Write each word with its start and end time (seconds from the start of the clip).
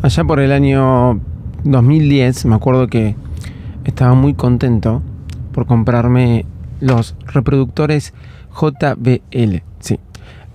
Allá 0.00 0.22
por 0.22 0.38
el 0.38 0.52
año 0.52 1.20
2010 1.64 2.46
me 2.46 2.54
acuerdo 2.54 2.86
que 2.86 3.16
estaba 3.84 4.14
muy 4.14 4.32
contento 4.32 5.02
por 5.52 5.66
comprarme 5.66 6.46
los 6.78 7.16
reproductores 7.26 8.14
JBL. 8.54 9.62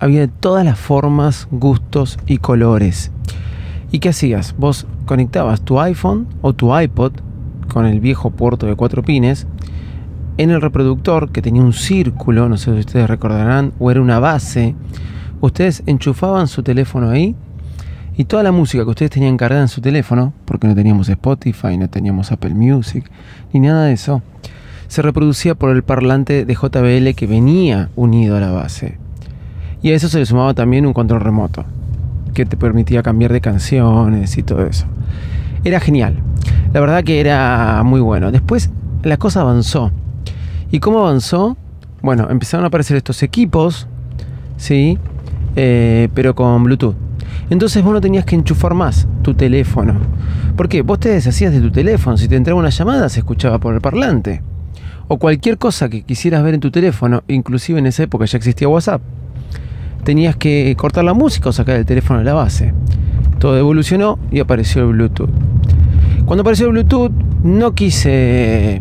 Había 0.00 0.20
de 0.20 0.28
todas 0.28 0.64
las 0.64 0.78
formas, 0.78 1.46
gustos 1.50 2.18
y 2.26 2.38
colores. 2.38 3.12
¿Y 3.92 3.98
qué 3.98 4.08
hacías? 4.08 4.54
Vos 4.56 4.86
conectabas 5.04 5.60
tu 5.60 5.78
iPhone 5.78 6.26
o 6.40 6.54
tu 6.54 6.74
iPod 6.74 7.12
con 7.70 7.84
el 7.84 8.00
viejo 8.00 8.30
puerto 8.30 8.66
de 8.66 8.76
cuatro 8.76 9.02
pines 9.02 9.46
en 10.38 10.50
el 10.50 10.62
reproductor 10.62 11.32
que 11.32 11.42
tenía 11.42 11.62
un 11.62 11.74
círculo, 11.74 12.48
no 12.48 12.56
sé 12.56 12.72
si 12.72 12.80
ustedes 12.80 13.08
recordarán, 13.08 13.74
o 13.78 13.90
era 13.90 14.00
una 14.00 14.18
base. 14.20 14.74
Ustedes 15.42 15.82
enchufaban 15.84 16.48
su 16.48 16.62
teléfono 16.62 17.10
ahí 17.10 17.36
y 18.16 18.24
toda 18.24 18.42
la 18.42 18.52
música 18.52 18.84
que 18.84 18.90
ustedes 18.90 19.10
tenían 19.10 19.36
cargada 19.36 19.62
en 19.62 19.68
su 19.68 19.80
teléfono, 19.80 20.32
porque 20.44 20.68
no 20.68 20.74
teníamos 20.74 21.08
Spotify, 21.08 21.76
no 21.76 21.88
teníamos 21.88 22.30
Apple 22.30 22.54
Music, 22.54 23.10
ni 23.52 23.60
nada 23.60 23.86
de 23.86 23.92
eso, 23.92 24.22
se 24.88 25.02
reproducía 25.02 25.54
por 25.54 25.70
el 25.70 25.82
parlante 25.82 26.44
de 26.44 26.54
JBL 26.54 27.14
que 27.16 27.26
venía 27.26 27.90
unido 27.96 28.36
a 28.36 28.40
la 28.40 28.50
base. 28.50 28.98
Y 29.82 29.90
a 29.90 29.94
eso 29.94 30.08
se 30.08 30.18
le 30.18 30.26
sumaba 30.26 30.54
también 30.54 30.86
un 30.86 30.92
control 30.92 31.20
remoto, 31.20 31.64
que 32.32 32.46
te 32.46 32.56
permitía 32.56 33.02
cambiar 33.02 33.32
de 33.32 33.40
canciones 33.40 34.38
y 34.38 34.42
todo 34.42 34.64
eso. 34.64 34.86
Era 35.64 35.80
genial. 35.80 36.18
La 36.72 36.80
verdad 36.80 37.02
que 37.02 37.20
era 37.20 37.82
muy 37.84 38.00
bueno. 38.00 38.30
Después 38.30 38.70
la 39.02 39.16
cosa 39.16 39.40
avanzó. 39.40 39.90
¿Y 40.70 40.80
cómo 40.80 41.00
avanzó? 41.00 41.56
Bueno, 42.02 42.28
empezaron 42.30 42.64
a 42.64 42.68
aparecer 42.68 42.96
estos 42.96 43.22
equipos, 43.22 43.86
¿sí? 44.56 44.98
Eh, 45.56 46.08
pero 46.14 46.34
con 46.34 46.64
Bluetooth. 46.64 47.03
Entonces 47.50 47.82
vos 47.82 47.92
no 47.92 48.00
tenías 48.00 48.24
que 48.24 48.36
enchufar 48.36 48.74
más 48.74 49.06
tu 49.22 49.34
teléfono. 49.34 49.94
¿Por 50.56 50.68
qué? 50.68 50.82
Vos 50.82 51.00
te 51.00 51.10
deshacías 51.10 51.52
de 51.52 51.60
tu 51.60 51.70
teléfono. 51.70 52.16
Si 52.16 52.28
te 52.28 52.36
entraba 52.36 52.58
una 52.58 52.70
llamada, 52.70 53.08
se 53.08 53.20
escuchaba 53.20 53.58
por 53.58 53.74
el 53.74 53.80
parlante. 53.80 54.42
O 55.08 55.18
cualquier 55.18 55.58
cosa 55.58 55.88
que 55.88 56.02
quisieras 56.02 56.42
ver 56.42 56.54
en 56.54 56.60
tu 56.60 56.70
teléfono, 56.70 57.22
inclusive 57.28 57.78
en 57.78 57.86
esa 57.86 58.04
época 58.04 58.24
ya 58.24 58.38
existía 58.38 58.68
WhatsApp, 58.68 59.02
tenías 60.02 60.36
que 60.36 60.74
cortar 60.78 61.04
la 61.04 61.12
música 61.12 61.50
o 61.50 61.52
sacar 61.52 61.76
el 61.76 61.84
teléfono 61.84 62.20
de 62.20 62.24
la 62.24 62.34
base. 62.34 62.72
Todo 63.38 63.58
evolucionó 63.58 64.18
y 64.30 64.40
apareció 64.40 64.82
el 64.82 64.88
Bluetooth. 64.88 65.30
Cuando 66.24 66.40
apareció 66.40 66.66
el 66.66 66.72
Bluetooth, 66.72 67.12
no 67.42 67.74
quise 67.74 68.80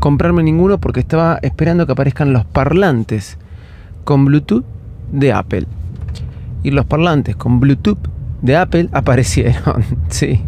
comprarme 0.00 0.42
ninguno 0.42 0.78
porque 0.78 1.00
estaba 1.00 1.38
esperando 1.42 1.86
que 1.86 1.92
aparezcan 1.92 2.32
los 2.32 2.44
parlantes 2.44 3.38
con 4.02 4.24
Bluetooth 4.24 4.64
de 5.12 5.32
Apple 5.32 5.66
y 6.64 6.72
los 6.72 6.86
parlantes 6.86 7.36
con 7.36 7.60
Bluetooth 7.60 8.08
de 8.42 8.56
Apple 8.56 8.88
aparecieron. 8.92 9.84
sí. 10.08 10.42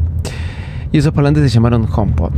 Y 0.91 0.99
esos 0.99 1.13
parlantes 1.13 1.45
se 1.45 1.51
llamaron 1.51 1.87
HomePod. 1.95 2.33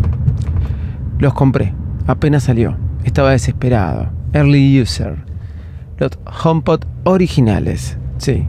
Los 1.19 1.33
compré. 1.33 1.73
Apenas 2.07 2.43
salió. 2.43 2.77
Estaba 3.05 3.31
desesperado. 3.31 4.11
Early 4.35 4.83
user. 4.83 5.17
Los 5.97 6.11
HomePod 6.45 6.85
originales. 7.05 7.97
Sí. 8.19 8.47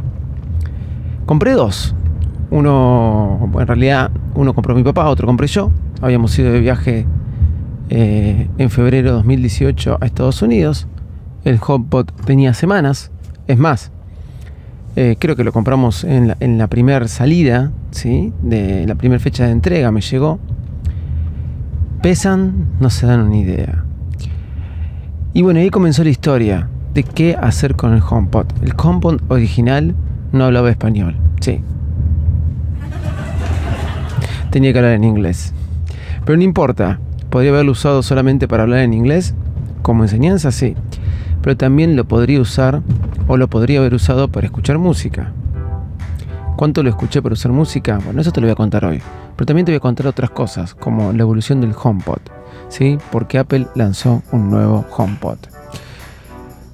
Compré 1.25 1.53
dos. 1.53 1.95
Uno, 2.49 3.52
en 3.59 3.67
realidad, 3.67 4.11
uno 4.33 4.53
compró 4.55 4.73
mi 4.73 4.83
papá, 4.83 5.08
otro 5.09 5.27
compré 5.27 5.47
yo. 5.47 5.71
Habíamos 6.02 6.38
ido 6.39 6.52
de 6.52 6.59
viaje 6.59 7.05
eh, 7.89 8.49
en 8.58 8.69
febrero 8.71 9.09
de 9.09 9.16
2018 9.17 9.99
a 10.02 10.05
Estados 10.05 10.41
Unidos. 10.41 10.88
El 11.43 11.59
HomePod 11.66 12.08
tenía 12.25 12.55
semanas. 12.55 13.11
Es 13.45 13.59
más, 13.59 13.91
eh, 14.95 15.15
creo 15.19 15.35
que 15.35 15.43
lo 15.43 15.51
compramos 15.51 16.03
en 16.03 16.57
la, 16.57 16.67
primera 16.67 17.07
salida, 17.07 17.71
¿sí? 17.91 18.33
De 18.41 18.85
la 18.87 18.95
primera 18.95 19.19
fecha 19.19 19.45
de 19.45 19.51
entrega 19.51 19.91
me 19.91 20.01
llegó. 20.01 20.39
Pesan, 22.01 22.67
no 22.79 22.89
se 22.89 23.05
dan 23.05 23.29
ni 23.29 23.41
idea. 23.41 23.83
Y 25.33 25.41
bueno, 25.41 25.59
ahí 25.59 25.69
comenzó 25.69 26.03
la 26.03 26.09
historia 26.09 26.69
de 26.93 27.03
qué 27.03 27.36
hacer 27.39 27.75
con 27.75 27.93
el 27.93 28.02
HomePod. 28.02 28.47
El 28.64 28.73
HomePod 28.75 29.21
original 29.30 29.95
no 30.31 30.45
hablaba 30.45 30.69
español, 30.69 31.15
sí. 31.39 31.61
Tenía 34.49 34.73
que 34.73 34.80
hablar 34.80 34.93
en 34.93 35.03
inglés. 35.03 35.53
Pero 36.25 36.37
no 36.37 36.43
importa, 36.43 36.99
podría 37.30 37.52
haberlo 37.52 37.73
usado 37.73 38.02
solamente 38.02 38.47
para 38.47 38.64
hablar 38.64 38.80
en 38.80 38.93
inglés, 38.93 39.35
como 39.81 40.03
enseñanza, 40.03 40.52
sí. 40.52 40.75
Pero 41.42 41.58
también 41.58 41.95
lo 41.95 42.05
podría 42.05 42.42
usar 42.42 42.82
o 43.27 43.38
lo 43.38 43.48
podría 43.48 43.80
haber 43.80 43.94
usado 43.94 44.27
para 44.27 44.48
escuchar 44.48 44.77
música. 44.77 45.32
¿Cuánto 46.55 46.83
lo 46.83 46.89
escuché 46.89 47.22
para 47.22 47.33
usar 47.33 47.52
música? 47.52 48.00
Bueno, 48.04 48.22
eso 48.22 48.32
te 48.32 48.42
lo 48.42 48.48
voy 48.48 48.52
a 48.52 48.55
contar 48.55 48.83
hoy. 48.83 49.02
Pero 49.36 49.45
también 49.45 49.66
te 49.66 49.72
voy 49.72 49.77
a 49.77 49.80
contar 49.80 50.08
otras 50.08 50.30
cosas, 50.30 50.73
como 50.76 51.14
la 51.14 51.22
evolución 51.22 51.61
del 51.61 51.73
HomePod, 51.82 52.20
¿sí? 52.67 52.98
Porque 53.11 53.38
Apple 53.38 53.67
lanzó 53.76 54.22
un 54.33 54.50
nuevo 54.50 54.86
HomePod. 54.98 55.38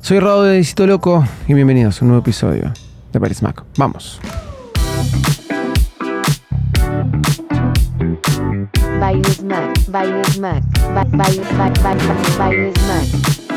Soy 0.01 0.19
Rado 0.19 0.43
de 0.43 0.57
Disito 0.57 0.87
Loco 0.87 1.23
y 1.47 1.53
bienvenidos 1.53 2.01
a 2.01 2.05
un 2.05 2.09
nuevo 2.09 2.21
episodio 2.21 2.71
de 3.13 3.19
Paris 3.19 3.43
Mac. 3.43 3.63
Vamos. 3.77 4.19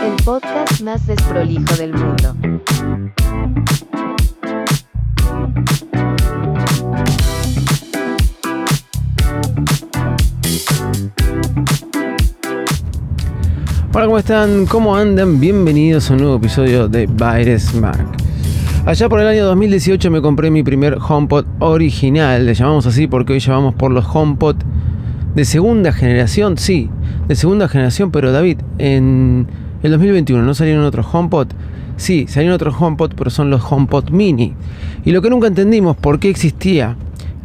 El 0.04 0.14
podcast 0.24 0.80
más 0.82 1.06
desprolijo 1.06 1.74
del 1.76 1.92
mundo. 1.92 2.36
Hola, 13.92 14.06
¿cómo 14.06 14.18
están? 14.18 14.66
¿Cómo 14.66 14.94
andan? 14.94 15.40
Bienvenidos 15.40 16.10
a 16.10 16.14
un 16.14 16.20
nuevo 16.20 16.36
episodio 16.36 16.88
de 16.88 17.06
Baires 17.06 17.74
Mac. 17.74 17.98
Allá 18.86 19.08
por 19.08 19.20
el 19.20 19.26
año 19.26 19.46
2018 19.46 20.10
me 20.10 20.22
compré 20.22 20.50
mi 20.50 20.62
primer 20.62 20.98
HomePod 21.00 21.46
original, 21.58 22.46
le 22.46 22.54
llamamos 22.54 22.86
así 22.86 23.08
porque 23.08 23.32
hoy 23.32 23.40
llevamos 23.40 23.74
por 23.74 23.90
los 23.90 24.04
HomePod 24.06 24.56
de 25.34 25.44
segunda 25.44 25.92
generación, 25.92 26.56
sí, 26.56 26.88
de 27.26 27.34
segunda 27.34 27.68
generación, 27.68 28.12
pero 28.12 28.30
David, 28.30 28.58
en 28.78 29.46
el 29.82 29.90
2021 29.92 30.42
no 30.42 30.54
salieron 30.54 30.84
otros 30.84 31.06
HomePod. 31.12 31.48
Sí, 31.96 32.26
salieron 32.28 32.54
otros 32.54 32.74
HomePod, 32.78 33.12
pero 33.16 33.30
son 33.30 33.50
los 33.50 33.62
HomePod 33.70 34.10
Mini. 34.10 34.54
Y 35.04 35.12
lo 35.12 35.22
que 35.22 35.30
nunca 35.30 35.46
entendimos, 35.46 35.96
¿por 35.96 36.18
qué 36.18 36.30
existía 36.30 36.96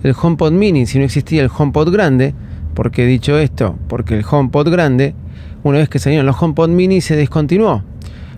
el 0.04 0.16
HomePod 0.20 0.52
Mini 0.52 0.86
si 0.86 1.00
no 1.00 1.06
existía 1.06 1.44
el 1.44 1.52
HomePod 1.56 1.92
grande? 1.92 2.34
Porque 2.74 3.06
dicho 3.06 3.38
esto, 3.38 3.78
porque 3.88 4.18
el 4.18 4.26
HomePod 4.30 4.70
grande, 4.70 5.16
una 5.64 5.78
vez 5.80 5.90
que 5.90 6.00
salieron 6.00 6.26
los 6.26 6.42
HomePod 6.42 6.70
Mini, 6.70 7.02
se 7.02 7.16
descontinuó. 7.16 7.84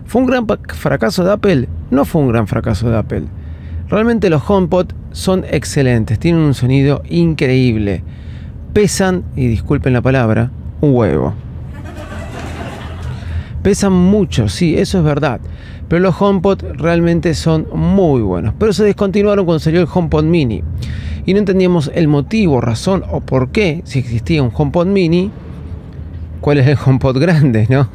¿Fue 0.06 0.22
un 0.22 0.28
gran 0.28 0.46
fracaso 0.46 1.24
de 1.24 1.32
Apple? 1.32 1.68
No 1.90 2.04
fue 2.04 2.22
un 2.22 2.28
gran 2.28 2.46
fracaso 2.46 2.88
de 2.88 2.96
Apple. 2.96 3.24
Realmente 3.88 4.30
los 4.30 4.48
HomePod 4.48 4.88
son 5.12 5.44
excelentes, 5.50 6.18
tienen 6.18 6.42
un 6.42 6.54
sonido 6.54 7.02
increíble. 7.08 8.02
Pesan, 8.72 9.24
y 9.36 9.46
disculpen 9.46 9.92
la 9.92 10.02
palabra, 10.02 10.50
un 10.80 10.94
huevo. 10.94 11.45
Pesan 13.66 13.94
mucho, 13.94 14.48
sí, 14.48 14.78
eso 14.78 14.98
es 14.98 15.02
verdad. 15.02 15.40
Pero 15.88 16.00
los 16.00 16.22
HomePod 16.22 16.62
realmente 16.76 17.34
son 17.34 17.66
muy 17.74 18.22
buenos. 18.22 18.54
Pero 18.56 18.72
se 18.72 18.84
descontinuaron 18.84 19.44
cuando 19.44 19.58
salió 19.58 19.80
el 19.80 19.88
HomePod 19.92 20.22
Mini. 20.22 20.62
Y 21.24 21.32
no 21.32 21.40
entendíamos 21.40 21.90
el 21.92 22.06
motivo, 22.06 22.60
razón 22.60 23.02
o 23.10 23.22
por 23.22 23.50
qué, 23.50 23.82
si 23.84 23.98
existía 23.98 24.40
un 24.40 24.52
HomePod 24.54 24.86
Mini, 24.86 25.32
cuál 26.40 26.58
es 26.58 26.68
el 26.68 26.78
HomePod 26.78 27.18
grande, 27.18 27.66
¿no? 27.68 27.88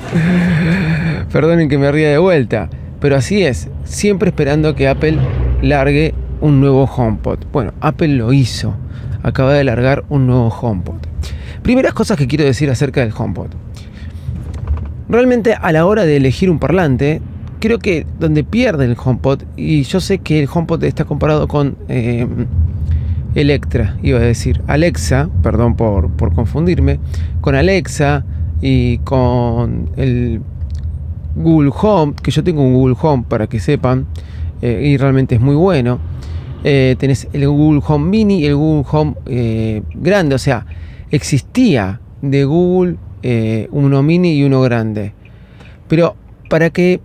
Perdonen 1.30 1.68
que 1.68 1.76
me 1.76 1.92
ría 1.92 2.08
de 2.08 2.16
vuelta. 2.16 2.70
Pero 2.98 3.16
así 3.16 3.42
es, 3.42 3.68
siempre 3.84 4.30
esperando 4.30 4.74
que 4.74 4.88
Apple 4.88 5.18
largue 5.60 6.14
un 6.40 6.62
nuevo 6.62 6.84
HomePod. 6.84 7.40
Bueno, 7.52 7.74
Apple 7.82 8.08
lo 8.08 8.32
hizo. 8.32 8.74
Acaba 9.22 9.52
de 9.52 9.64
largar 9.64 10.04
un 10.08 10.26
nuevo 10.26 10.48
HomePod. 10.48 10.96
Primeras 11.62 11.92
cosas 11.92 12.16
que 12.16 12.26
quiero 12.26 12.44
decir 12.44 12.70
acerca 12.70 13.02
del 13.02 13.12
HomePod. 13.14 13.50
Realmente 15.12 15.52
a 15.52 15.72
la 15.72 15.84
hora 15.84 16.06
de 16.06 16.16
elegir 16.16 16.48
un 16.48 16.58
parlante, 16.58 17.20
creo 17.60 17.78
que 17.78 18.06
donde 18.18 18.44
pierde 18.44 18.86
el 18.86 18.96
HomePod, 18.96 19.42
y 19.58 19.82
yo 19.82 20.00
sé 20.00 20.20
que 20.20 20.42
el 20.42 20.48
HomePod 20.50 20.82
está 20.84 21.04
comparado 21.04 21.48
con 21.48 21.76
eh, 21.90 22.26
Electra, 23.34 23.98
iba 24.02 24.18
a 24.18 24.22
decir, 24.22 24.62
Alexa, 24.68 25.28
perdón 25.42 25.76
por, 25.76 26.08
confundirme, 26.34 26.98
con 27.42 27.54
Alexa 27.54 28.24
y 28.62 28.98
con 28.98 29.90
el 29.96 30.40
Google 31.36 31.72
Home, 31.78 32.14
que 32.22 32.30
yo 32.30 32.42
tengo 32.42 32.62
un 32.62 32.72
Google 32.72 32.96
Home 33.02 33.24
para 33.28 33.48
que 33.48 33.60
sepan, 33.60 34.06
eh, 34.62 34.80
y 34.82 34.96
realmente 34.96 35.34
es 35.34 35.42
muy 35.42 35.56
bueno. 35.56 35.98
Eh, 36.64 36.96
tenés 36.98 37.28
el 37.34 37.46
Google 37.50 37.82
Home 37.86 38.08
Mini 38.08 38.38
y 38.40 38.46
el 38.46 38.56
Google 38.56 38.86
Home 38.90 39.82
grande, 39.94 40.36
o 40.36 40.38
sea, 40.38 40.64
existía 41.10 42.00
de 42.22 42.46
Google 42.46 42.96
eh, 43.22 43.68
uno 43.70 44.02
mini 44.02 44.34
y 44.34 44.44
uno 44.44 44.60
grande. 44.62 45.12
Pero 45.88 46.16
para 46.48 46.70
que 46.70 47.00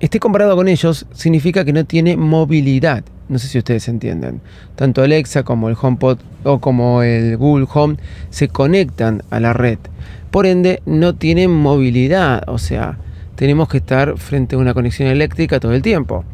esté 0.00 0.20
comparado 0.20 0.56
con 0.56 0.68
ellos, 0.68 1.06
significa 1.12 1.64
que 1.64 1.72
no 1.72 1.84
tiene 1.84 2.16
movilidad. 2.16 3.04
No 3.28 3.38
sé 3.38 3.48
si 3.48 3.58
ustedes 3.58 3.88
entienden. 3.88 4.40
Tanto 4.76 5.02
Alexa 5.02 5.44
como 5.44 5.68
el 5.68 5.76
HomePod 5.80 6.18
o 6.44 6.58
como 6.58 7.02
el 7.02 7.36
Google 7.36 7.66
Home 7.72 7.96
se 8.30 8.48
conectan 8.48 9.22
a 9.30 9.40
la 9.40 9.54
red. 9.54 9.78
Por 10.30 10.46
ende, 10.46 10.82
no 10.84 11.14
tienen 11.14 11.50
movilidad. 11.50 12.42
O 12.48 12.58
sea, 12.58 12.98
tenemos 13.36 13.68
que 13.68 13.78
estar 13.78 14.18
frente 14.18 14.56
a 14.56 14.58
una 14.58 14.74
conexión 14.74 15.08
eléctrica 15.08 15.58
todo 15.58 15.72
el 15.72 15.82
tiempo. 15.82 16.24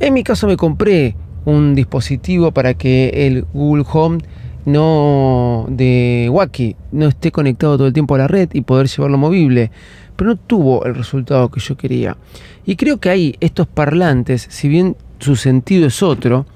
En 0.00 0.12
mi 0.12 0.24
caso 0.24 0.46
me 0.48 0.56
compré 0.56 1.14
un 1.44 1.74
dispositivo 1.74 2.52
para 2.52 2.74
que 2.74 3.26
el 3.26 3.44
Google 3.52 3.84
Home 3.92 4.18
no 4.64 5.66
de 5.68 6.28
Wacky 6.30 6.76
no 6.92 7.06
esté 7.06 7.30
conectado 7.30 7.76
todo 7.76 7.86
el 7.86 7.92
tiempo 7.92 8.14
a 8.14 8.18
la 8.18 8.28
red 8.28 8.48
y 8.52 8.62
poder 8.62 8.88
llevarlo 8.88 9.18
movible, 9.18 9.70
pero 10.16 10.30
no 10.30 10.36
tuvo 10.36 10.84
el 10.84 10.94
resultado 10.94 11.50
que 11.50 11.60
yo 11.60 11.76
quería. 11.76 12.16
Y 12.64 12.76
creo 12.76 12.98
que 12.98 13.10
ahí 13.10 13.34
estos 13.40 13.66
parlantes, 13.66 14.46
si 14.48 14.68
bien 14.68 14.96
su 15.18 15.36
sentido 15.36 15.86
es 15.86 16.02
otro, 16.02 16.46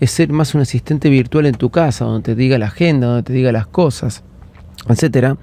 es 0.00 0.10
ser 0.10 0.30
más 0.30 0.54
un 0.54 0.60
asistente 0.60 1.08
virtual 1.08 1.46
en 1.46 1.54
tu 1.54 1.70
casa, 1.70 2.04
donde 2.04 2.22
te 2.22 2.34
diga 2.34 2.58
la 2.58 2.66
agenda, 2.66 3.06
donde 3.06 3.22
te 3.22 3.32
diga 3.32 3.52
las 3.52 3.66
cosas, 3.66 4.22
etcétera. 4.88 5.36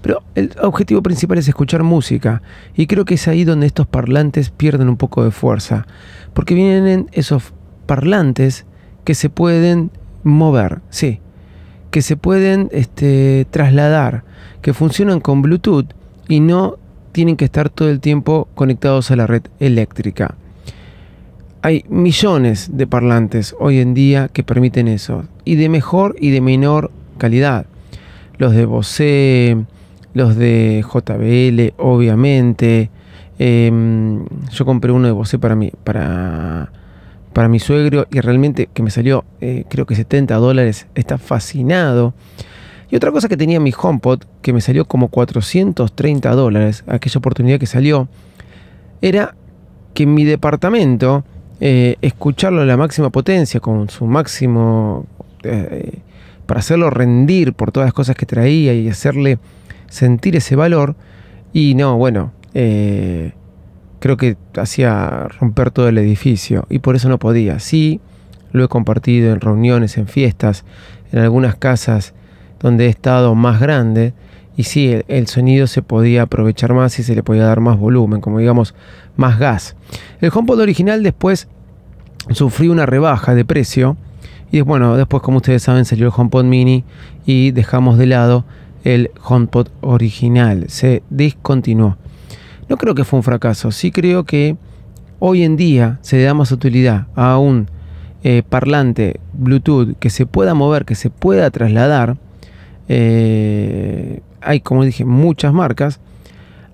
Pero 0.00 0.22
el 0.34 0.50
objetivo 0.60 1.00
principal 1.00 1.38
es 1.38 1.46
escuchar 1.46 1.84
música 1.84 2.42
y 2.74 2.86
creo 2.86 3.04
que 3.04 3.14
es 3.14 3.28
ahí 3.28 3.44
donde 3.44 3.66
estos 3.66 3.86
parlantes 3.86 4.50
pierden 4.50 4.88
un 4.88 4.96
poco 4.96 5.24
de 5.24 5.30
fuerza, 5.30 5.86
porque 6.34 6.54
vienen 6.54 7.08
esos 7.12 7.52
parlantes 7.86 8.66
que 9.04 9.14
se 9.14 9.30
pueden 9.30 9.90
mover, 10.24 10.80
sí, 10.90 11.20
que 11.92 12.02
se 12.02 12.16
pueden 12.16 12.70
este, 12.72 13.46
trasladar, 13.50 14.24
que 14.62 14.72
funcionan 14.72 15.20
con 15.20 15.42
Bluetooth 15.42 15.86
y 16.26 16.40
no 16.40 16.78
tienen 17.12 17.36
que 17.36 17.44
estar 17.44 17.68
todo 17.68 17.90
el 17.90 18.00
tiempo 18.00 18.48
conectados 18.54 19.10
a 19.10 19.16
la 19.16 19.26
red 19.26 19.42
eléctrica. 19.60 20.34
Hay 21.60 21.84
millones 21.90 22.70
de 22.72 22.86
parlantes 22.86 23.54
hoy 23.60 23.78
en 23.78 23.92
día 23.92 24.28
que 24.32 24.42
permiten 24.42 24.88
eso, 24.88 25.24
y 25.44 25.56
de 25.56 25.68
mejor 25.68 26.16
y 26.18 26.30
de 26.30 26.40
menor 26.40 26.90
calidad. 27.18 27.66
Los 28.38 28.54
de 28.54 28.64
Bose, 28.64 29.58
los 30.14 30.34
de 30.36 30.82
JBL, 30.82 31.74
obviamente. 31.76 32.90
Em, 33.38 34.24
yo 34.50 34.64
compré 34.64 34.92
uno 34.92 35.06
de 35.06 35.12
Bose 35.12 35.38
para 35.38 35.54
mí, 35.54 35.70
para 35.84 36.72
para 37.32 37.48
mi 37.48 37.58
suegro 37.58 38.06
y 38.10 38.20
realmente 38.20 38.68
que 38.72 38.82
me 38.82 38.90
salió 38.90 39.24
eh, 39.40 39.64
creo 39.68 39.86
que 39.86 39.94
70 39.94 40.34
dólares, 40.36 40.86
está 40.94 41.18
fascinado. 41.18 42.14
Y 42.90 42.96
otra 42.96 43.10
cosa 43.10 43.28
que 43.28 43.36
tenía 43.36 43.58
mi 43.58 43.72
HomePod, 43.76 44.24
que 44.42 44.52
me 44.52 44.60
salió 44.60 44.84
como 44.84 45.08
430 45.08 46.30
dólares, 46.32 46.84
aquella 46.86 47.18
oportunidad 47.18 47.58
que 47.58 47.66
salió, 47.66 48.06
era 49.00 49.34
que 49.94 50.02
en 50.02 50.14
mi 50.14 50.24
departamento, 50.24 51.24
eh, 51.60 51.96
escucharlo 52.02 52.60
a 52.60 52.66
la 52.66 52.76
máxima 52.76 53.08
potencia, 53.08 53.60
con 53.60 53.88
su 53.88 54.04
máximo, 54.06 55.06
eh, 55.42 56.00
para 56.44 56.60
hacerlo 56.60 56.90
rendir 56.90 57.54
por 57.54 57.72
todas 57.72 57.86
las 57.86 57.94
cosas 57.94 58.14
que 58.14 58.26
traía 58.26 58.74
y 58.74 58.88
hacerle 58.88 59.38
sentir 59.88 60.36
ese 60.36 60.54
valor, 60.54 60.94
y 61.54 61.74
no, 61.74 61.96
bueno, 61.96 62.32
creo 64.02 64.16
que 64.16 64.36
hacía 64.56 65.28
romper 65.38 65.70
todo 65.70 65.88
el 65.88 65.96
edificio 65.96 66.66
y 66.68 66.80
por 66.80 66.96
eso 66.96 67.08
no 67.08 67.20
podía. 67.20 67.60
Sí, 67.60 68.00
lo 68.50 68.64
he 68.64 68.68
compartido 68.68 69.32
en 69.32 69.40
reuniones, 69.40 69.96
en 69.96 70.08
fiestas, 70.08 70.64
en 71.12 71.20
algunas 71.20 71.54
casas 71.54 72.12
donde 72.58 72.86
he 72.86 72.88
estado 72.88 73.36
más 73.36 73.60
grande 73.60 74.12
y 74.56 74.64
sí, 74.64 74.92
el, 75.06 75.28
sonido 75.28 75.68
se 75.68 75.82
podía 75.82 76.22
aprovechar 76.22 76.74
más 76.74 76.98
y 76.98 77.04
se 77.04 77.14
le 77.14 77.22
podía 77.22 77.44
dar 77.44 77.60
más 77.60 77.78
volumen, 77.78 78.20
como 78.20 78.40
digamos, 78.40 78.74
más 79.14 79.38
gas. 79.38 79.76
El 80.20 80.32
HomePod 80.34 80.58
original 80.58 81.04
después 81.04 81.46
sufrió 82.32 82.72
una 82.72 82.86
rebaja 82.86 83.36
de 83.36 83.44
precio 83.44 83.96
y 84.50 84.62
bueno, 84.62 84.96
después 84.96 85.22
como 85.22 85.36
ustedes 85.36 85.62
saben 85.62 85.84
salió 85.84 86.06
el 86.06 86.12
HomePod 86.14 86.42
mini 86.42 86.82
y 87.24 87.52
dejamos 87.52 87.98
de 87.98 88.06
lado 88.06 88.46
el 88.82 89.12
HomePod 89.22 89.68
original, 89.80 90.64
se 90.70 91.04
discontinuó. 91.08 91.98
No 92.72 92.78
creo 92.78 92.94
que 92.94 93.04
fue 93.04 93.18
un 93.18 93.22
fracaso, 93.22 93.70
sí 93.70 93.90
creo 93.92 94.24
que 94.24 94.56
hoy 95.18 95.42
en 95.42 95.56
día 95.58 95.98
se 96.00 96.16
le 96.16 96.22
da 96.22 96.32
más 96.32 96.52
utilidad 96.52 97.06
a 97.14 97.36
un 97.36 97.68
eh, 98.24 98.42
parlante 98.48 99.20
Bluetooth 99.34 99.94
que 99.98 100.08
se 100.08 100.24
pueda 100.24 100.54
mover, 100.54 100.86
que 100.86 100.94
se 100.94 101.10
pueda 101.10 101.50
trasladar. 101.50 102.16
Eh, 102.88 104.20
hay, 104.40 104.60
como 104.60 104.84
dije, 104.84 105.04
muchas 105.04 105.52
marcas. 105.52 106.00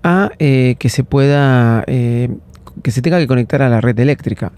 A 0.05 0.31
eh, 0.39 0.77
que 0.79 0.89
se 0.89 1.03
pueda, 1.03 1.83
que 1.85 2.91
se 2.93 3.03
tenga 3.03 3.19
que 3.19 3.27
conectar 3.27 3.61
a 3.61 3.69
la 3.69 3.81
red 3.81 3.99
eléctrica. 3.99 4.53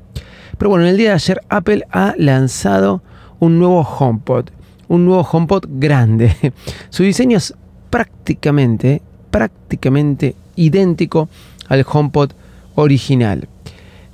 Pero 0.58 0.69
bueno, 0.69 0.84
en 0.84 0.90
el 0.90 0.98
día 0.98 1.08
de 1.08 1.14
ayer 1.14 1.40
Apple 1.48 1.84
ha 1.90 2.12
lanzado 2.19 3.02
un 3.38 3.58
nuevo 3.58 3.81
HomePod. 3.81 4.50
Un 4.88 5.06
nuevo 5.06 5.22
HomePod 5.22 5.64
grande. 5.70 6.37
Su 6.90 7.02
diseño 7.02 7.38
es 7.38 7.54
prácticamente, 7.88 9.00
prácticamente 9.30 10.34
idéntico 10.56 11.28
al 11.68 11.84
HomePod 11.90 12.32
original. 12.74 13.48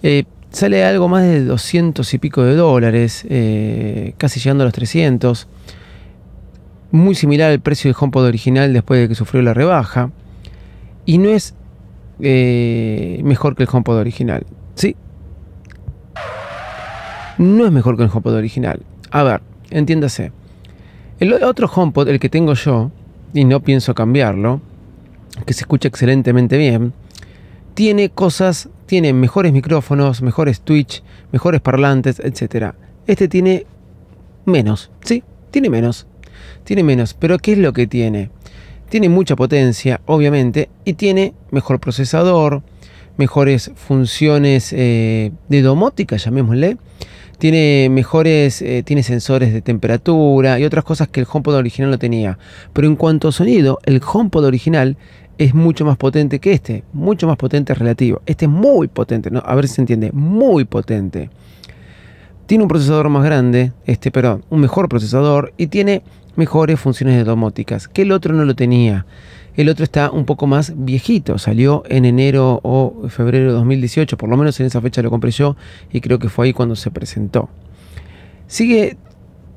Eh, 0.02 0.24
sale 0.50 0.84
algo 0.84 1.08
más 1.08 1.22
de 1.24 1.44
200 1.44 2.14
y 2.14 2.18
pico 2.18 2.42
de 2.42 2.54
dólares, 2.54 3.26
eh, 3.28 4.14
casi 4.18 4.40
llegando 4.40 4.64
a 4.64 4.66
los 4.66 4.74
300. 4.74 5.48
Muy 6.92 7.14
similar 7.14 7.50
al 7.50 7.60
precio 7.60 7.90
del 7.90 7.96
HomePod 7.98 8.24
original 8.24 8.72
después 8.72 9.00
de 9.00 9.08
que 9.08 9.14
sufrió 9.14 9.42
la 9.42 9.54
rebaja. 9.54 10.10
Y 11.04 11.18
no 11.18 11.30
es 11.30 11.54
eh, 12.20 13.20
mejor 13.24 13.56
que 13.56 13.64
el 13.64 13.68
HomePod 13.70 13.96
original. 13.96 14.46
Sí. 14.74 14.96
No 17.38 17.66
es 17.66 17.72
mejor 17.72 17.96
que 17.96 18.04
el 18.04 18.10
HomePod 18.10 18.34
original. 18.34 18.82
A 19.10 19.22
ver, 19.22 19.40
entiéndase. 19.70 20.32
El 21.18 21.32
otro 21.32 21.70
HomePod, 21.74 22.08
el 22.08 22.20
que 22.20 22.28
tengo 22.28 22.54
yo, 22.54 22.90
y 23.32 23.44
no 23.44 23.60
pienso 23.60 23.94
cambiarlo, 23.94 24.60
que 25.44 25.52
se 25.52 25.60
escucha 25.60 25.88
excelentemente 25.88 26.56
bien, 26.56 26.92
tiene 27.74 28.08
cosas, 28.08 28.70
tiene 28.86 29.12
mejores 29.12 29.52
micrófonos, 29.52 30.22
mejores 30.22 30.62
Twitch, 30.62 31.02
mejores 31.30 31.60
parlantes, 31.60 32.20
etc. 32.20 32.72
Este 33.06 33.28
tiene 33.28 33.66
menos, 34.46 34.90
¿sí? 35.02 35.22
Tiene 35.50 35.68
menos. 35.68 36.06
Tiene 36.64 36.82
menos. 36.82 37.14
Pero 37.14 37.38
¿qué 37.38 37.52
es 37.52 37.58
lo 37.58 37.72
que 37.72 37.86
tiene? 37.86 38.30
Tiene 38.88 39.08
mucha 39.08 39.36
potencia, 39.36 40.00
obviamente, 40.06 40.70
y 40.84 40.94
tiene 40.94 41.34
mejor 41.50 41.80
procesador, 41.80 42.62
mejores 43.18 43.72
funciones 43.74 44.72
eh, 44.72 45.32
de 45.48 45.62
domótica, 45.62 46.16
llamémosle. 46.16 46.78
Tiene 47.38 47.88
mejores, 47.90 48.62
eh, 48.62 48.82
tiene 48.86 49.02
sensores 49.02 49.52
de 49.52 49.60
temperatura 49.60 50.58
y 50.58 50.64
otras 50.64 50.84
cosas 50.84 51.08
que 51.08 51.20
el 51.20 51.26
HomePod 51.30 51.56
original 51.56 51.90
no 51.90 51.98
tenía. 51.98 52.38
Pero 52.72 52.86
en 52.86 52.96
cuanto 52.96 53.28
a 53.28 53.32
sonido, 53.32 53.78
el 53.84 54.00
HomePod 54.00 54.44
original 54.46 54.96
es 55.38 55.54
mucho 55.54 55.84
más 55.84 55.96
potente 55.96 56.38
que 56.38 56.52
este, 56.52 56.84
mucho 56.92 57.26
más 57.26 57.36
potente 57.36 57.74
relativo. 57.74 58.22
Este 58.26 58.46
es 58.46 58.50
muy 58.50 58.88
potente, 58.88 59.30
¿no? 59.30 59.42
a 59.44 59.54
ver 59.54 59.68
si 59.68 59.74
se 59.74 59.82
entiende, 59.82 60.10
muy 60.12 60.64
potente. 60.64 61.30
Tiene 62.46 62.62
un 62.62 62.68
procesador 62.68 63.08
más 63.08 63.24
grande, 63.24 63.72
este, 63.86 64.10
perdón, 64.10 64.44
un 64.50 64.60
mejor 64.60 64.88
procesador 64.88 65.52
y 65.56 65.66
tiene 65.66 66.02
mejores 66.36 66.78
funciones 66.78 67.16
de 67.16 67.24
domóticas, 67.24 67.88
que 67.88 68.02
el 68.02 68.12
otro 68.12 68.34
no 68.34 68.44
lo 68.44 68.54
tenía. 68.54 69.06
El 69.56 69.70
otro 69.70 69.84
está 69.84 70.10
un 70.10 70.26
poco 70.26 70.46
más 70.46 70.74
viejito, 70.76 71.38
salió 71.38 71.82
en 71.88 72.04
enero 72.04 72.60
o 72.62 73.08
febrero 73.08 73.46
de 73.46 73.52
2018, 73.52 74.16
por 74.18 74.28
lo 74.28 74.36
menos 74.36 74.60
en 74.60 74.66
esa 74.66 74.82
fecha 74.82 75.02
lo 75.02 75.10
compré 75.10 75.30
yo 75.30 75.56
y 75.90 76.02
creo 76.02 76.18
que 76.18 76.28
fue 76.28 76.46
ahí 76.46 76.52
cuando 76.52 76.76
se 76.76 76.90
presentó. 76.90 77.48
Sigue 78.46 78.98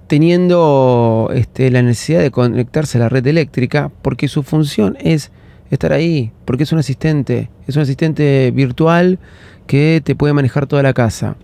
teniendo 0.08 1.30
este, 1.34 1.70
la 1.70 1.82
necesidad 1.82 2.22
de 2.22 2.32
conectarse 2.32 2.98
a 2.98 3.02
la 3.02 3.10
red 3.10 3.28
eléctrica 3.28 3.92
porque 4.02 4.30
su 4.30 4.42
función 4.42 4.98
es 5.02 5.32
estar 5.70 5.94
ahí, 5.94 6.32
porque 6.46 6.64
es 6.64 6.72
un 6.72 6.80
asistente, 6.80 7.50
es 7.68 7.76
un 7.76 7.84
asistente 7.84 8.52
virtual 8.52 9.20
que 9.68 10.02
te 10.04 10.16
puede 10.16 10.34
manejar 10.34 10.68
toda 10.68 10.84
la 10.84 10.94
casa. 10.94 11.36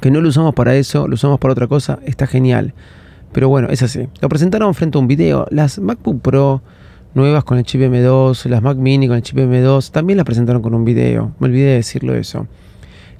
Que 0.00 0.10
no 0.10 0.20
lo 0.20 0.28
usamos 0.28 0.54
para 0.54 0.76
eso, 0.76 1.08
lo 1.08 1.14
usamos 1.14 1.38
para 1.40 1.52
otra 1.52 1.66
cosa, 1.66 1.98
está 2.04 2.26
genial. 2.26 2.74
Pero 3.32 3.48
bueno, 3.48 3.68
es 3.68 3.82
así. 3.82 4.08
Lo 4.20 4.28
presentaron 4.28 4.74
frente 4.74 4.98
a 4.98 5.00
un 5.00 5.08
video. 5.08 5.46
Las 5.50 5.78
MacBook 5.78 6.20
Pro 6.20 6.62
nuevas 7.14 7.44
con 7.44 7.58
el 7.58 7.64
chip 7.64 7.80
M2, 7.80 8.46
las 8.48 8.62
Mac 8.62 8.76
Mini 8.76 9.08
con 9.08 9.16
el 9.16 9.22
chip 9.22 9.38
M2, 9.38 9.90
también 9.90 10.16
las 10.16 10.26
presentaron 10.26 10.62
con 10.62 10.74
un 10.74 10.84
video. 10.84 11.32
Me 11.38 11.46
olvidé 11.48 11.66
de 11.66 11.74
decirlo 11.74 12.14
eso. 12.14 12.46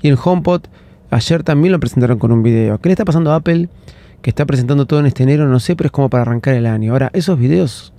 Y 0.02 0.08
el 0.08 0.18
HomePod 0.22 0.62
ayer 1.10 1.42
también 1.42 1.72
lo 1.72 1.80
presentaron 1.80 2.18
con 2.18 2.32
un 2.32 2.42
video. 2.42 2.78
¿Qué 2.80 2.88
le 2.88 2.92
está 2.92 3.04
pasando 3.04 3.32
a 3.32 3.36
Apple? 3.36 3.68
Que 4.22 4.30
está 4.30 4.46
presentando 4.46 4.86
todo 4.86 5.00
en 5.00 5.06
este 5.06 5.22
enero, 5.22 5.48
no 5.48 5.60
sé, 5.60 5.76
pero 5.76 5.86
es 5.86 5.92
como 5.92 6.08
para 6.08 6.22
arrancar 6.22 6.54
el 6.54 6.66
año. 6.66 6.92
Ahora, 6.92 7.10
esos 7.12 7.38
videos 7.38 7.92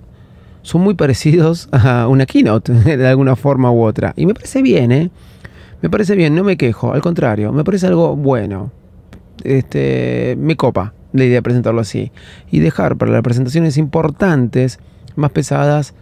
son 0.62 0.82
muy 0.82 0.94
parecidos 0.94 1.68
a 1.72 2.08
una 2.08 2.26
keynote 2.26 2.72
de 2.96 3.06
alguna 3.06 3.36
forma 3.36 3.70
u 3.70 3.82
otra. 3.82 4.12
Y 4.16 4.26
me 4.26 4.34
parece 4.34 4.62
bien, 4.62 4.92
¿eh? 4.92 5.10
Me 5.82 5.88
parece 5.88 6.14
bien, 6.14 6.34
no 6.34 6.44
me 6.44 6.56
quejo, 6.56 6.92
al 6.92 7.00
contrario, 7.00 7.52
me 7.52 7.64
parece 7.64 7.86
algo 7.86 8.14
bueno. 8.14 8.70
Este, 9.42 10.36
me 10.38 10.54
copa 10.56 10.92
la 11.12 11.24
idea 11.24 11.36
de 11.36 11.42
presentarlo 11.42 11.80
así. 11.80 12.12
Y 12.50 12.60
dejar 12.60 12.96
para 12.96 13.12
las 13.12 13.22
presentaciones 13.22 13.78
importantes, 13.78 14.78
más 15.16 15.30
pesadas, 15.30 15.94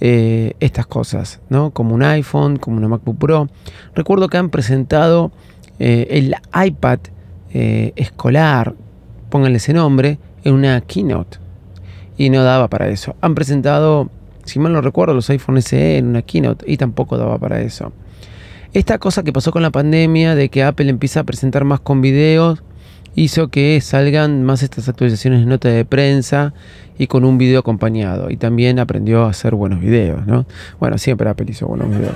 eh, 0.00 0.54
estas 0.60 0.86
cosas, 0.86 1.40
¿no? 1.48 1.70
Como 1.70 1.94
un 1.94 2.02
iPhone, 2.02 2.56
como 2.56 2.76
una 2.76 2.88
MacBook 2.88 3.18
Pro. 3.18 3.48
Recuerdo 3.94 4.28
que 4.28 4.36
han 4.36 4.50
presentado 4.50 5.30
eh, 5.78 6.08
el 6.10 6.34
iPad 6.54 6.98
eh, 7.52 7.92
escolar, 7.96 8.74
pónganle 9.30 9.58
ese 9.58 9.72
nombre, 9.72 10.18
en 10.44 10.54
una 10.54 10.80
keynote. 10.80 11.38
Y 12.16 12.30
no 12.30 12.44
daba 12.44 12.68
para 12.68 12.88
eso. 12.88 13.16
Han 13.20 13.34
presentado, 13.34 14.10
si 14.44 14.58
mal 14.58 14.72
no 14.72 14.80
recuerdo, 14.80 15.14
los 15.14 15.30
iPhone 15.30 15.60
SE 15.62 15.98
en 15.98 16.08
una 16.08 16.22
keynote 16.22 16.70
y 16.70 16.76
tampoco 16.76 17.16
daba 17.16 17.38
para 17.38 17.60
eso. 17.60 17.92
Esta 18.72 18.98
cosa 18.98 19.22
que 19.22 19.32
pasó 19.32 19.52
con 19.52 19.62
la 19.62 19.70
pandemia 19.70 20.34
de 20.34 20.48
que 20.48 20.62
Apple 20.62 20.88
empieza 20.88 21.20
a 21.20 21.24
presentar 21.24 21.64
más 21.64 21.80
con 21.80 22.00
videos 22.00 22.62
hizo 23.14 23.48
que 23.48 23.80
salgan 23.80 24.42
más 24.42 24.62
estas 24.62 24.88
actualizaciones 24.88 25.40
de 25.40 25.46
nota 25.46 25.68
de 25.68 25.84
prensa 25.84 26.54
y 26.98 27.06
con 27.06 27.24
un 27.24 27.38
video 27.38 27.60
acompañado. 27.60 28.30
Y 28.30 28.36
también 28.36 28.78
aprendió 28.78 29.24
a 29.24 29.30
hacer 29.30 29.54
buenos 29.54 29.80
videos, 29.80 30.26
¿no? 30.26 30.46
Bueno, 30.80 30.98
siempre 30.98 31.28
Apple 31.28 31.46
hizo 31.50 31.66
buenos 31.66 31.90
videos. 31.90 32.14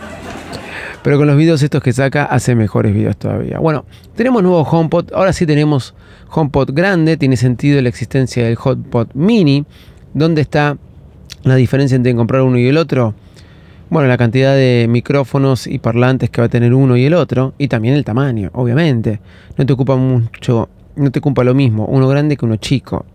Pero 1.07 1.19
con 1.19 1.29
los 1.29 1.37
videos 1.37 1.63
estos 1.63 1.81
que 1.85 1.93
saca 1.93 2.25
hace 2.25 2.57
mejores 2.57 2.93
videos 2.93 3.17
todavía. 3.17 3.61
Bueno, 3.61 3.85
tenemos 4.17 4.43
nuevo 4.43 4.63
HomePod. 4.63 5.13
Ahora 5.15 5.33
sí 5.33 5.47
tenemos 5.47 5.95
HomePod 6.29 6.73
grande. 6.73 7.17
Tiene 7.17 7.37
sentido 7.37 7.81
la 7.81 7.89
existencia 7.89 8.45
del 8.45 8.59
HomePod 8.61 9.11
mini. 9.15 9.65
¿Dónde 10.15 10.41
está 10.41 10.77
la 11.45 11.55
diferencia 11.55 11.95
entre 11.95 12.13
comprar 12.17 12.43
uno 12.43 12.59
y 12.59 12.67
el 12.67 12.77
otro? 12.77 13.15
Bueno, 13.89 14.09
la 14.09 14.17
cantidad 14.17 14.57
de 14.57 14.87
micrófonos 14.89 15.69
y 15.69 15.79
parlantes 15.79 16.29
que 16.29 16.41
va 16.41 16.47
a 16.47 16.51
tener 16.51 16.75
uno 16.75 16.97
y 16.97 17.05
el 17.05 17.15
otro. 17.15 17.55
Y 17.57 17.69
también 17.69 17.95
el 17.95 18.05
tamaño, 18.05 18.51
obviamente. 18.55 19.21
No 19.57 19.65
te 19.65 19.75
ocupa 19.75 19.95
mucho 19.95 20.69
no 20.97 21.13
te 21.13 21.21
ocupa 21.21 21.45
lo 21.45 21.55
mismo, 21.55 21.85
uno 21.87 22.09
grande 22.09 22.37
que 22.37 22.45
uno 22.45 22.57
chico. 22.57 23.07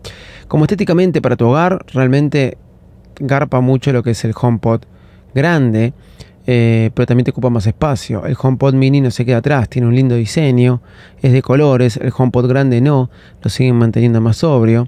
Como 0.47 0.63
estéticamente 0.63 1.21
para 1.21 1.35
tu 1.35 1.45
hogar, 1.45 1.85
realmente 1.91 2.57
garpa 3.19 3.59
mucho 3.59 3.91
lo 3.91 4.01
que 4.01 4.11
es 4.11 4.23
el 4.23 4.33
HomePod 4.39 4.83
grande, 5.33 5.93
eh, 6.47 6.91
pero 6.93 7.05
también 7.05 7.25
te 7.25 7.31
ocupa 7.31 7.49
más 7.49 7.67
espacio. 7.67 8.25
El 8.25 8.35
HomePod 8.41 8.73
mini 8.73 9.01
no 9.01 9.11
se 9.11 9.25
queda 9.25 9.37
atrás, 9.37 9.69
tiene 9.69 9.87
un 9.87 9.95
lindo 9.95 10.15
diseño, 10.15 10.81
es 11.21 11.31
de 11.33 11.41
colores, 11.41 11.97
el 11.97 12.11
HomePod 12.15 12.47
grande 12.47 12.81
no, 12.81 13.09
lo 13.41 13.49
siguen 13.49 13.75
manteniendo 13.75 14.21
más 14.21 14.37
sobrio, 14.37 14.87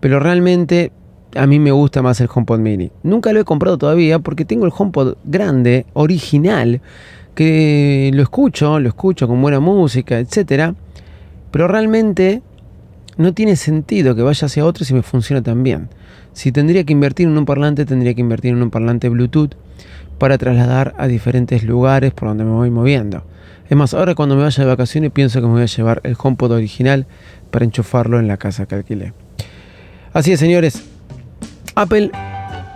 pero 0.00 0.20
realmente 0.20 0.92
a 1.34 1.46
mí 1.46 1.58
me 1.58 1.72
gusta 1.72 2.02
más 2.02 2.20
el 2.20 2.28
HomePod 2.32 2.58
mini. 2.58 2.90
Nunca 3.02 3.32
lo 3.32 3.40
he 3.40 3.44
comprado 3.44 3.78
todavía 3.78 4.18
porque 4.18 4.44
tengo 4.44 4.66
el 4.66 4.72
HomePod 4.76 5.14
grande, 5.24 5.86
original, 5.92 6.80
que 7.34 8.10
lo 8.12 8.22
escucho, 8.22 8.78
lo 8.78 8.88
escucho 8.88 9.26
con 9.26 9.40
buena 9.40 9.60
música, 9.60 10.18
etcétera 10.18 10.74
pero 11.52 11.68
realmente 11.68 12.42
no 13.16 13.34
tiene 13.34 13.56
sentido 13.56 14.14
que 14.14 14.22
vaya 14.22 14.46
hacia 14.46 14.64
otro 14.64 14.84
si 14.84 14.94
me 14.94 15.02
funciona 15.02 15.42
tan 15.42 15.62
bien. 15.62 15.88
Si 16.32 16.52
tendría 16.52 16.84
que 16.84 16.92
invertir 16.92 17.28
en 17.28 17.36
un 17.36 17.44
parlante, 17.44 17.84
tendría 17.84 18.14
que 18.14 18.20
invertir 18.20 18.52
en 18.52 18.62
un 18.62 18.70
parlante 18.70 19.08
Bluetooth 19.08 19.54
para 20.18 20.38
trasladar 20.38 20.94
a 20.98 21.06
diferentes 21.06 21.64
lugares 21.64 22.12
por 22.12 22.28
donde 22.28 22.44
me 22.44 22.50
voy 22.50 22.70
moviendo. 22.70 23.24
Es 23.68 23.76
más, 23.76 23.94
ahora 23.94 24.14
cuando 24.14 24.36
me 24.36 24.42
vaya 24.42 24.64
de 24.64 24.68
vacaciones 24.68 25.10
pienso 25.12 25.40
que 25.40 25.46
me 25.46 25.52
voy 25.54 25.62
a 25.62 25.66
llevar 25.66 26.00
el 26.04 26.16
HomePod 26.20 26.52
original 26.52 27.06
para 27.50 27.64
enchufarlo 27.64 28.18
en 28.18 28.28
la 28.28 28.36
casa 28.36 28.66
que 28.66 28.74
alquilé. 28.74 29.12
Así 30.12 30.32
es, 30.32 30.40
señores. 30.40 30.82
Apple 31.74 32.10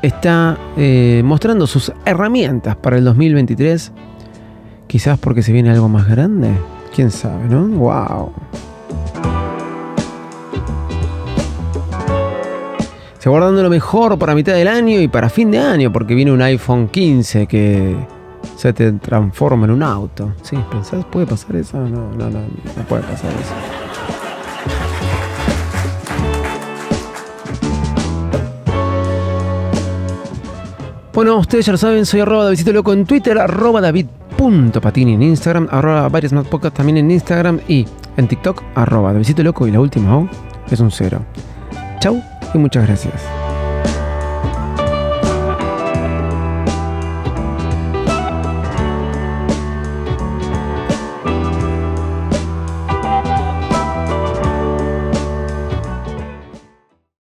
está 0.03 0.59
eh, 0.77 1.23
mostrando 1.25 1.67
sus 1.67 1.93
herramientas 2.05 2.77
para 2.77 2.97
el 2.97 3.05
2023. 3.05 3.93
Quizás 4.87 5.19
porque 5.19 5.43
se 5.43 5.53
viene 5.53 5.71
algo 5.71 5.89
más 5.89 6.09
grande. 6.09 6.51
Quién 6.95 7.11
sabe, 7.11 7.49
¿no? 7.49 7.67
¡Wow! 7.67 8.33
Se 13.27 13.31
guardando 13.31 13.61
lo 13.61 13.71
mejor 13.71 14.17
para 14.21 14.37
mitad 14.37 14.53
del 14.53 14.69
año 14.69 15.01
y 15.01 15.09
para 15.09 15.29
fin 15.29 15.51
de 15.51 15.59
año, 15.59 15.93
porque 15.93 16.15
viene 16.15 16.31
un 16.31 16.41
iPhone 16.43 16.87
15 16.87 17.49
que 17.49 17.97
se 18.57 18.73
te 18.73 18.93
transforma 18.93 19.65
en 19.65 19.73
un 19.73 19.83
auto. 19.83 20.33
Sí, 20.43 20.57
¿pensás? 20.71 21.05
¿Puede 21.07 21.27
pasar 21.27 21.57
eso? 21.57 21.77
No, 21.77 22.13
no, 22.13 22.31
no, 22.31 22.39
no 22.39 22.83
puede 22.89 23.03
pasar 23.03 23.33
eso. 23.33 23.53
Bueno, 31.13 31.39
ustedes 31.39 31.67
ya 31.67 31.73
lo 31.73 31.79
saben, 31.79 32.07
soy 32.07 32.21
arroba 32.21 32.45
Davidito 32.45 32.73
Loco 32.73 32.93
en 32.93 33.07
Twitter, 33.07 33.37
arroba 33.41 33.81
David.patini 33.81 35.15
en 35.15 35.23
Instagram, 35.25 35.67
arroba 35.73 36.09
varias 36.09 36.33
más 36.33 36.47
también 36.73 36.99
en 36.99 37.11
Instagram 37.11 37.59
y 37.67 37.87
en 38.19 38.29
TikTok, 38.29 38.63
arroba 38.77 39.13
Davidito 39.13 39.43
Loco 39.43 39.67
y 39.67 39.73
la 39.73 39.81
última 39.81 40.17
O 40.17 40.29
es 40.71 40.79
un 40.79 40.93
cero. 40.93 41.23
Chau 41.99 42.23
y 42.55 42.59
muchas 42.59 42.87
gracias. 42.87 43.46